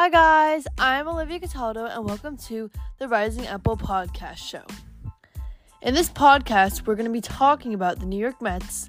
Hi, 0.00 0.08
guys, 0.08 0.66
I'm 0.78 1.06
Olivia 1.08 1.40
Cataldo, 1.40 1.84
and 1.84 2.06
welcome 2.06 2.38
to 2.48 2.70
the 2.96 3.06
Rising 3.06 3.46
Apple 3.46 3.76
Podcast 3.76 4.38
Show. 4.38 4.62
In 5.82 5.92
this 5.92 6.08
podcast, 6.08 6.86
we're 6.86 6.94
going 6.94 7.04
to 7.04 7.12
be 7.12 7.20
talking 7.20 7.74
about 7.74 8.00
the 8.00 8.06
New 8.06 8.18
York 8.18 8.40
Mets 8.40 8.88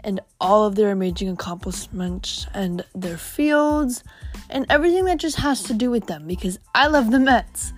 and 0.00 0.20
all 0.38 0.66
of 0.66 0.74
their 0.74 0.90
amazing 0.90 1.30
accomplishments 1.30 2.46
and 2.52 2.84
their 2.94 3.16
fields 3.16 4.04
and 4.50 4.66
everything 4.68 5.06
that 5.06 5.16
just 5.16 5.38
has 5.38 5.62
to 5.62 5.72
do 5.72 5.90
with 5.90 6.06
them 6.06 6.26
because 6.26 6.58
I 6.74 6.86
love 6.86 7.10
the 7.10 7.18
Mets. 7.18 7.72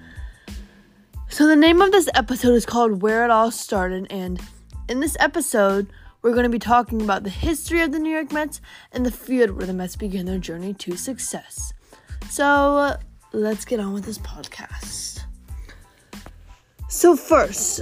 So, 1.28 1.46
the 1.46 1.54
name 1.54 1.80
of 1.80 1.92
this 1.92 2.08
episode 2.12 2.54
is 2.54 2.66
called 2.66 3.02
Where 3.02 3.24
It 3.24 3.30
All 3.30 3.52
Started, 3.52 4.08
and 4.10 4.42
in 4.88 4.98
this 4.98 5.16
episode, 5.20 5.86
we're 6.22 6.32
going 6.32 6.42
to 6.42 6.50
be 6.50 6.58
talking 6.58 7.02
about 7.02 7.22
the 7.22 7.30
history 7.30 7.82
of 7.82 7.92
the 7.92 8.00
New 8.00 8.10
York 8.10 8.32
Mets 8.32 8.60
and 8.90 9.06
the 9.06 9.12
field 9.12 9.50
where 9.50 9.66
the 9.68 9.72
Mets 9.72 9.94
began 9.94 10.26
their 10.26 10.38
journey 10.38 10.74
to 10.74 10.96
success. 10.96 11.72
So, 12.30 12.96
let's 13.32 13.64
get 13.64 13.80
on 13.80 13.92
with 13.92 14.04
this 14.04 14.18
podcast. 14.18 15.20
So, 16.88 17.16
first, 17.16 17.80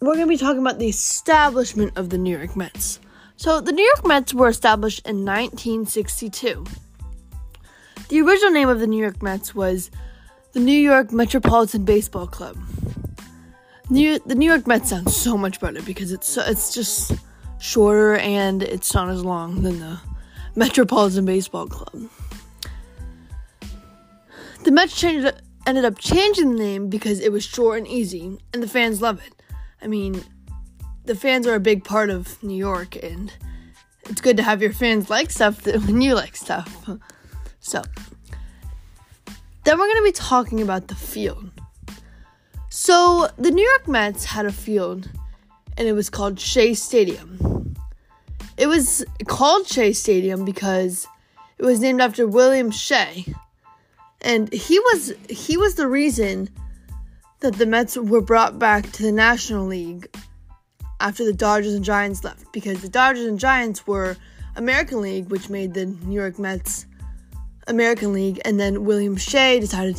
we're 0.00 0.14
going 0.14 0.26
to 0.26 0.30
be 0.30 0.36
talking 0.36 0.60
about 0.60 0.78
the 0.78 0.88
establishment 0.88 1.92
of 1.96 2.10
the 2.10 2.18
New 2.18 2.36
York 2.36 2.56
Mets. 2.56 3.00
So, 3.36 3.60
the 3.60 3.72
New 3.72 3.84
York 3.84 4.06
Mets 4.06 4.34
were 4.34 4.48
established 4.48 5.06
in 5.06 5.24
1962. 5.24 6.64
The 8.08 8.20
original 8.20 8.50
name 8.50 8.68
of 8.68 8.80
the 8.80 8.86
New 8.86 9.00
York 9.00 9.22
Mets 9.22 9.54
was 9.54 9.90
the 10.52 10.60
New 10.60 10.72
York 10.72 11.12
Metropolitan 11.12 11.84
Baseball 11.84 12.26
Club. 12.26 12.56
New, 13.90 14.18
the 14.20 14.34
New 14.34 14.48
York 14.48 14.66
Mets 14.66 14.90
sounds 14.90 15.16
so 15.16 15.36
much 15.36 15.60
better 15.60 15.82
because 15.82 16.12
it's 16.12 16.36
it's 16.36 16.72
just 16.72 17.12
shorter 17.60 18.16
and 18.16 18.62
it's 18.62 18.94
not 18.94 19.08
as 19.08 19.24
long 19.24 19.62
than 19.62 19.80
the 19.80 20.00
Metropolitan 20.54 21.24
Baseball 21.24 21.66
Club. 21.66 22.08
The 24.64 24.70
Mets 24.70 24.98
changed, 24.98 25.30
ended 25.66 25.84
up 25.84 25.98
changing 25.98 26.56
the 26.56 26.62
name 26.62 26.88
because 26.88 27.20
it 27.20 27.30
was 27.30 27.44
short 27.44 27.78
and 27.78 27.86
easy, 27.86 28.38
and 28.54 28.62
the 28.62 28.68
fans 28.68 29.02
love 29.02 29.20
it. 29.26 29.34
I 29.82 29.86
mean, 29.86 30.24
the 31.04 31.14
fans 31.14 31.46
are 31.46 31.54
a 31.54 31.60
big 31.60 31.84
part 31.84 32.08
of 32.08 32.42
New 32.42 32.56
York, 32.56 32.96
and 33.02 33.30
it's 34.08 34.22
good 34.22 34.38
to 34.38 34.42
have 34.42 34.62
your 34.62 34.72
fans 34.72 35.10
like 35.10 35.30
stuff 35.30 35.66
when 35.66 36.00
you 36.00 36.14
like 36.14 36.36
stuff. 36.36 36.88
So, 37.60 37.82
then 39.64 39.78
we're 39.78 39.86
going 39.86 39.96
to 39.96 40.04
be 40.04 40.12
talking 40.12 40.60
about 40.60 40.88
the 40.88 40.94
field. 40.94 41.50
So, 42.68 43.30
the 43.38 43.50
New 43.50 43.66
York 43.66 43.88
Mets 43.88 44.26
had 44.26 44.44
a 44.44 44.52
field, 44.52 45.08
and 45.78 45.88
it 45.88 45.94
was 45.94 46.10
called 46.10 46.38
Shea 46.38 46.74
Stadium. 46.74 47.74
It 48.58 48.66
was 48.66 49.02
called 49.26 49.66
Shea 49.66 49.94
Stadium 49.94 50.44
because 50.44 51.08
it 51.56 51.64
was 51.64 51.80
named 51.80 52.02
after 52.02 52.26
William 52.26 52.70
Shea, 52.70 53.24
and 54.24 54.52
he 54.52 54.80
was 54.80 55.12
he 55.28 55.56
was 55.56 55.76
the 55.76 55.86
reason 55.86 56.48
that 57.40 57.54
the 57.54 57.66
Mets 57.66 57.96
were 57.96 58.22
brought 58.22 58.58
back 58.58 58.90
to 58.92 59.02
the 59.02 59.12
National 59.12 59.66
League 59.66 60.08
after 60.98 61.24
the 61.24 61.32
Dodgers 61.32 61.74
and 61.74 61.84
Giants 61.84 62.24
left 62.24 62.50
because 62.52 62.80
the 62.80 62.88
Dodgers 62.88 63.26
and 63.26 63.38
Giants 63.38 63.86
were 63.86 64.16
American 64.56 65.02
League, 65.02 65.28
which 65.28 65.50
made 65.50 65.74
the 65.74 65.86
New 65.86 66.14
York 66.14 66.38
Mets 66.38 66.86
American 67.66 68.12
League, 68.12 68.40
and 68.44 68.58
then 68.58 68.84
William 68.84 69.16
Shea 69.16 69.60
decided, 69.60 69.98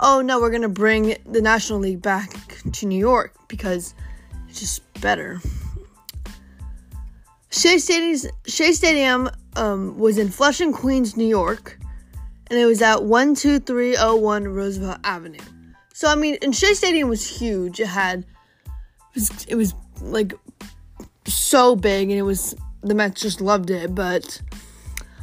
oh 0.00 0.20
no, 0.20 0.38
we're 0.38 0.50
gonna 0.50 0.68
bring 0.68 1.16
the 1.24 1.40
National 1.40 1.78
League 1.78 2.02
back 2.02 2.30
to 2.72 2.86
New 2.86 2.98
York 2.98 3.34
because 3.48 3.94
it's 4.48 4.60
just 4.60 5.00
better. 5.00 5.40
Shea 7.50 7.78
Stadium, 7.78 8.30
Shea 8.46 8.72
Stadium 8.72 9.30
um, 9.56 9.98
was 9.98 10.18
in 10.18 10.28
Flushing, 10.28 10.72
Queens, 10.72 11.16
New 11.16 11.26
York 11.26 11.78
and 12.50 12.58
it 12.58 12.66
was 12.66 12.82
at 12.82 12.96
12301 12.96 14.48
Roosevelt 14.48 14.98
Avenue. 15.04 15.38
So 15.94 16.08
I 16.08 16.16
mean, 16.16 16.36
and 16.42 16.54
Shea 16.54 16.74
Stadium 16.74 17.08
was 17.08 17.26
huge. 17.26 17.80
It 17.80 17.86
had 17.86 18.20
it 18.20 19.14
was, 19.14 19.44
it 19.46 19.54
was 19.54 19.74
like 20.00 20.34
so 21.26 21.76
big, 21.76 22.10
and 22.10 22.18
it 22.18 22.22
was 22.22 22.54
the 22.82 22.94
Mets 22.94 23.20
just 23.20 23.40
loved 23.40 23.70
it. 23.70 23.94
But 23.94 24.42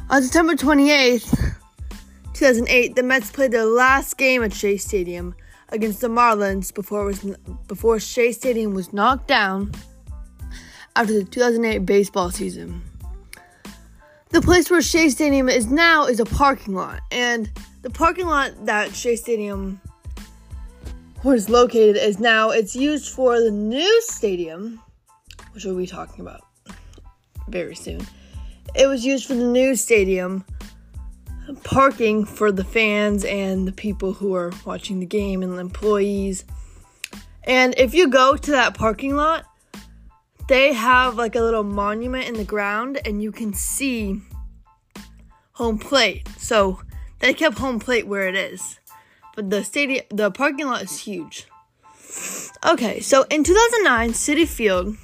on 0.08 0.22
September 0.22 0.54
28th, 0.54 1.54
2008, 2.34 2.96
the 2.96 3.02
Mets 3.02 3.30
played 3.30 3.52
their 3.52 3.66
last 3.66 4.16
game 4.16 4.42
at 4.42 4.52
Shea 4.52 4.76
Stadium 4.76 5.34
against 5.70 6.00
the 6.00 6.08
Marlins 6.08 6.72
before 6.72 7.04
was 7.04 7.24
before 7.66 8.00
Shea 8.00 8.32
Stadium 8.32 8.74
was 8.74 8.92
knocked 8.92 9.28
down 9.28 9.72
after 10.96 11.12
the 11.12 11.24
2008 11.24 11.84
baseball 11.84 12.30
season. 12.30 12.82
The 14.30 14.42
place 14.42 14.70
where 14.70 14.82
Shea 14.82 15.08
Stadium 15.08 15.48
is 15.48 15.70
now 15.70 16.04
is 16.04 16.20
a 16.20 16.26
parking 16.26 16.74
lot, 16.74 17.00
and 17.10 17.50
the 17.80 17.88
parking 17.88 18.26
lot 18.26 18.66
that 18.66 18.94
Shea 18.94 19.16
Stadium 19.16 19.80
was 21.24 21.48
located 21.48 21.96
is 21.96 22.20
now 22.20 22.50
it's 22.50 22.76
used 22.76 23.14
for 23.14 23.40
the 23.40 23.50
new 23.50 24.02
stadium, 24.02 24.80
which 25.52 25.64
we'll 25.64 25.76
be 25.76 25.86
talking 25.86 26.20
about 26.20 26.42
very 27.48 27.74
soon. 27.74 28.06
It 28.74 28.86
was 28.86 29.04
used 29.04 29.26
for 29.26 29.34
the 29.34 29.44
new 29.44 29.74
stadium, 29.74 30.44
parking 31.64 32.26
for 32.26 32.52
the 32.52 32.64
fans 32.64 33.24
and 33.24 33.66
the 33.66 33.72
people 33.72 34.12
who 34.12 34.34
are 34.34 34.52
watching 34.66 35.00
the 35.00 35.06
game 35.06 35.42
and 35.42 35.54
the 35.54 35.58
employees. 35.58 36.44
And 37.44 37.74
if 37.78 37.94
you 37.94 38.08
go 38.08 38.36
to 38.36 38.50
that 38.50 38.74
parking 38.74 39.16
lot, 39.16 39.46
they 40.48 40.72
have 40.72 41.16
like 41.16 41.36
a 41.36 41.40
little 41.40 41.62
monument 41.62 42.26
in 42.26 42.34
the 42.34 42.44
ground 42.44 42.98
and 43.04 43.22
you 43.22 43.30
can 43.30 43.52
see 43.52 44.20
home 45.52 45.78
plate. 45.78 46.26
So 46.38 46.80
they 47.20 47.34
kept 47.34 47.58
home 47.58 47.78
plate 47.78 48.06
where 48.06 48.26
it 48.26 48.34
is. 48.34 48.80
But 49.36 49.50
the 49.50 49.62
stadium 49.62 50.04
the 50.10 50.30
parking 50.30 50.66
lot 50.66 50.82
is 50.82 51.00
huge. 51.00 51.46
Okay, 52.66 53.00
so 53.00 53.24
in 53.30 53.44
2009, 53.44 54.10
Citi 54.10 54.48
Field, 54.48 54.96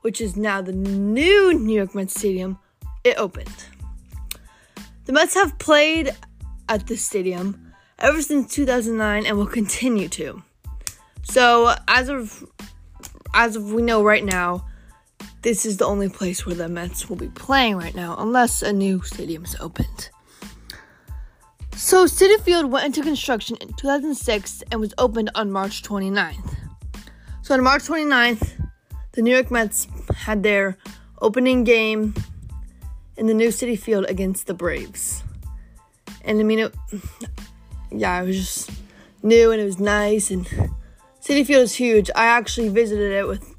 which 0.00 0.20
is 0.20 0.36
now 0.36 0.60
the 0.60 0.72
new 0.72 1.52
New 1.52 1.76
York 1.76 1.94
Mets 1.94 2.14
stadium, 2.14 2.58
it 3.04 3.16
opened. 3.18 3.66
The 5.04 5.12
Mets 5.12 5.34
have 5.34 5.58
played 5.58 6.10
at 6.68 6.86
this 6.86 7.04
stadium 7.04 7.72
ever 7.98 8.22
since 8.22 8.52
2009 8.54 9.26
and 9.26 9.36
will 9.36 9.46
continue 9.46 10.08
to. 10.08 10.42
So, 11.22 11.74
as 11.86 12.08
of 12.08 12.44
as 13.34 13.58
we 13.58 13.82
know 13.82 14.02
right 14.02 14.24
now, 14.24 14.64
this 15.42 15.66
is 15.66 15.76
the 15.76 15.84
only 15.84 16.08
place 16.08 16.46
where 16.46 16.54
the 16.54 16.68
Mets 16.68 17.08
will 17.08 17.16
be 17.16 17.28
playing 17.28 17.76
right 17.76 17.94
now, 17.94 18.16
unless 18.18 18.62
a 18.62 18.72
new 18.72 19.02
stadium 19.02 19.44
is 19.44 19.56
opened. 19.60 20.08
So, 21.76 22.06
Citi 22.06 22.40
Field 22.40 22.70
went 22.70 22.86
into 22.86 23.02
construction 23.02 23.56
in 23.60 23.72
2006 23.74 24.62
and 24.70 24.80
was 24.80 24.94
opened 24.96 25.30
on 25.34 25.50
March 25.50 25.82
29th. 25.82 26.56
So, 27.42 27.54
on 27.54 27.62
March 27.62 27.82
29th, 27.82 28.52
the 29.12 29.22
New 29.22 29.32
York 29.32 29.50
Mets 29.50 29.88
had 30.16 30.42
their 30.42 30.78
opening 31.20 31.64
game 31.64 32.14
in 33.16 33.26
the 33.26 33.34
new 33.34 33.48
Citi 33.48 33.78
Field 33.78 34.06
against 34.08 34.46
the 34.46 34.54
Braves. 34.54 35.22
And 36.22 36.40
I 36.40 36.42
mean, 36.42 36.60
it, 36.60 36.74
yeah, 37.90 38.22
it 38.22 38.26
was 38.26 38.36
just 38.36 38.70
new 39.22 39.50
and 39.50 39.60
it 39.60 39.64
was 39.64 39.78
nice 39.78 40.30
and 40.30 40.46
Citi 41.24 41.46
Field 41.46 41.62
is 41.62 41.74
huge. 41.74 42.10
I 42.14 42.26
actually 42.26 42.68
visited 42.68 43.12
it 43.12 43.26
with 43.26 43.56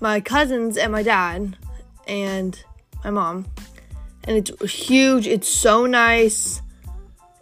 my 0.00 0.20
cousins 0.20 0.76
and 0.76 0.92
my 0.92 1.02
dad 1.02 1.56
and 2.06 2.62
my 3.02 3.08
mom. 3.08 3.46
And 4.24 4.36
it's 4.36 4.50
huge. 4.70 5.26
It's 5.26 5.48
so 5.48 5.86
nice. 5.86 6.60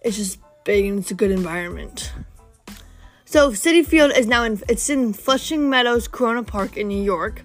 It's 0.04 0.16
just 0.16 0.38
big 0.62 0.84
and 0.84 1.00
it's 1.00 1.10
a 1.10 1.14
good 1.14 1.32
environment. 1.32 2.12
So 3.24 3.50
Citi 3.50 3.84
Field 3.84 4.12
is 4.16 4.28
now 4.28 4.44
in 4.44 4.62
it's 4.68 4.88
in 4.88 5.12
Flushing 5.12 5.68
Meadows 5.68 6.06
Corona 6.06 6.44
Park 6.44 6.76
in 6.76 6.86
New 6.86 7.02
York. 7.02 7.42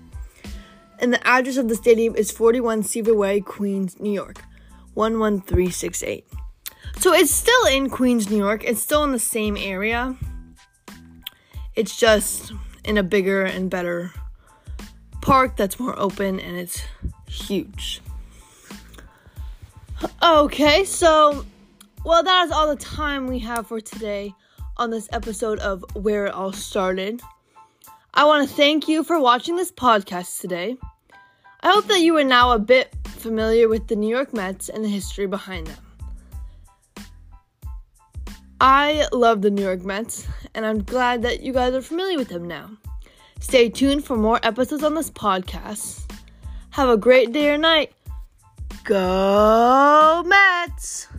And 0.99 1.11
the 1.11 1.27
address 1.27 1.57
of 1.57 1.67
the 1.67 1.75
stadium 1.75 2.15
is 2.15 2.29
41 2.29 2.83
Seaver 2.83 3.15
Way, 3.15 3.41
Queens, 3.41 3.99
New 3.99 4.13
York. 4.13 4.43
11368. 4.93 6.27
So 6.99 7.11
it's 7.11 7.31
still 7.31 7.65
in 7.65 7.89
Queens, 7.89 8.29
New 8.29 8.37
York. 8.37 8.63
It's 8.63 8.83
still 8.83 9.03
in 9.03 9.11
the 9.13 9.17
same 9.17 9.57
area. 9.57 10.15
It's 11.75 11.97
just 11.97 12.53
in 12.83 12.97
a 12.97 13.03
bigger 13.03 13.43
and 13.43 13.69
better 13.69 14.11
park 15.21 15.55
that's 15.55 15.79
more 15.79 15.97
open 15.97 16.39
and 16.39 16.57
it's 16.57 16.81
huge. 17.27 18.01
Okay, 20.21 20.83
so 20.83 21.45
well, 22.03 22.21
that 22.21 22.45
is 22.45 22.51
all 22.51 22.67
the 22.67 22.75
time 22.75 23.27
we 23.27 23.39
have 23.39 23.67
for 23.67 23.79
today 23.79 24.33
on 24.75 24.89
this 24.89 25.07
episode 25.13 25.59
of 25.59 25.85
Where 25.95 26.25
It 26.25 26.33
All 26.33 26.51
Started. 26.51 27.21
I 28.13 28.25
want 28.25 28.47
to 28.47 28.53
thank 28.53 28.89
you 28.89 29.03
for 29.03 29.19
watching 29.19 29.55
this 29.55 29.71
podcast 29.71 30.41
today. 30.41 30.77
I 31.61 31.71
hope 31.71 31.87
that 31.87 32.01
you 32.01 32.17
are 32.17 32.23
now 32.25 32.51
a 32.51 32.59
bit 32.59 32.93
familiar 33.05 33.69
with 33.69 33.87
the 33.87 33.95
New 33.95 34.09
York 34.09 34.33
Mets 34.33 34.67
and 34.67 34.83
the 34.83 34.89
history 34.89 35.27
behind 35.27 35.67
them. 35.67 35.92
I 38.65 39.07
love 39.11 39.41
the 39.41 39.51
New 39.51 39.61
York 39.61 39.83
Mets, 39.83 40.25
and 40.53 40.65
I'm 40.65 40.83
glad 40.83 41.21
that 41.23 41.41
you 41.41 41.51
guys 41.51 41.73
are 41.73 41.81
familiar 41.81 42.17
with 42.17 42.29
them 42.29 42.47
now. 42.47 42.69
Stay 43.41 43.67
tuned 43.67 44.05
for 44.05 44.15
more 44.15 44.39
episodes 44.41 44.85
on 44.85 44.93
this 44.93 45.11
podcast. 45.11 46.09
Have 46.69 46.87
a 46.87 46.95
great 46.95 47.33
day 47.33 47.49
or 47.49 47.57
night. 47.57 47.91
Go 48.85 50.23
Mets! 50.25 51.09